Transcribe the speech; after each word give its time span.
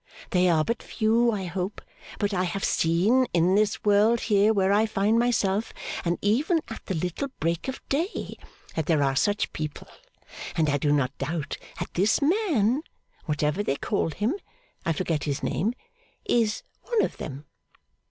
They 0.31 0.49
are 0.49 0.63
but 0.65 0.81
few, 0.81 1.31
I 1.31 1.43
hope; 1.45 1.79
but 2.17 2.33
I 2.33 2.45
have 2.45 2.63
seen 2.63 3.27
(in 3.35 3.53
this 3.53 3.83
world 3.83 4.21
here 4.21 4.51
where 4.51 4.73
I 4.73 4.87
find 4.87 5.19
myself, 5.19 5.73
and 6.03 6.17
even 6.23 6.59
at 6.69 6.83
the 6.87 6.95
little 6.95 7.27
Break 7.39 7.67
of 7.67 7.87
Day) 7.87 8.35
that 8.75 8.87
there 8.87 9.03
are 9.03 9.15
such 9.15 9.53
people. 9.53 9.87
And 10.55 10.69
I 10.71 10.79
do 10.79 10.91
not 10.91 11.15
doubt 11.19 11.59
that 11.79 11.93
this 11.93 12.19
man 12.19 12.81
whatever 13.27 13.61
they 13.61 13.75
call 13.75 14.09
him, 14.09 14.33
I 14.87 14.91
forget 14.93 15.25
his 15.25 15.43
name 15.43 15.73
is 16.25 16.63
one 16.85 17.03
of 17.05 17.17
them. 17.17 17.45